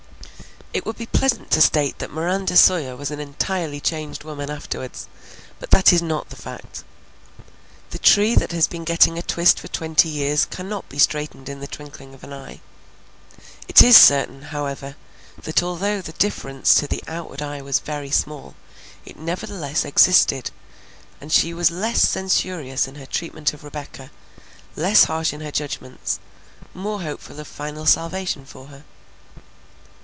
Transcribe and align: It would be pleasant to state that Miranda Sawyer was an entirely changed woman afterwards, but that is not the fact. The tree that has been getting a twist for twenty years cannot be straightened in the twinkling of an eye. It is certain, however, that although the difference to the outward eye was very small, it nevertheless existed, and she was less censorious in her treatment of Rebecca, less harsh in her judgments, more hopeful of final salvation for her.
It 0.73 0.85
would 0.85 0.95
be 0.97 1.05
pleasant 1.05 1.51
to 1.51 1.59
state 1.61 1.99
that 1.99 2.13
Miranda 2.13 2.55
Sawyer 2.55 2.95
was 2.95 3.11
an 3.11 3.19
entirely 3.19 3.81
changed 3.81 4.23
woman 4.23 4.49
afterwards, 4.49 5.09
but 5.59 5.69
that 5.71 5.91
is 5.91 6.01
not 6.01 6.29
the 6.29 6.37
fact. 6.37 6.85
The 7.89 7.99
tree 7.99 8.35
that 8.35 8.53
has 8.53 8.67
been 8.67 8.85
getting 8.85 9.17
a 9.17 9.21
twist 9.21 9.59
for 9.59 9.67
twenty 9.67 10.07
years 10.07 10.45
cannot 10.45 10.87
be 10.87 10.97
straightened 10.97 11.49
in 11.49 11.59
the 11.59 11.67
twinkling 11.67 12.13
of 12.13 12.23
an 12.23 12.31
eye. 12.31 12.61
It 13.67 13.81
is 13.81 13.97
certain, 13.97 14.43
however, 14.43 14.95
that 15.43 15.61
although 15.61 16.01
the 16.01 16.13
difference 16.13 16.73
to 16.75 16.87
the 16.87 17.03
outward 17.05 17.41
eye 17.41 17.61
was 17.61 17.79
very 17.79 18.09
small, 18.09 18.55
it 19.05 19.19
nevertheless 19.19 19.83
existed, 19.83 20.51
and 21.19 21.33
she 21.33 21.53
was 21.53 21.69
less 21.69 21.99
censorious 22.01 22.87
in 22.87 22.95
her 22.95 23.05
treatment 23.05 23.53
of 23.53 23.65
Rebecca, 23.65 24.09
less 24.77 25.03
harsh 25.03 25.33
in 25.33 25.41
her 25.41 25.51
judgments, 25.51 26.19
more 26.73 27.01
hopeful 27.01 27.41
of 27.41 27.47
final 27.49 27.85
salvation 27.85 28.45
for 28.45 28.67
her. 28.67 28.85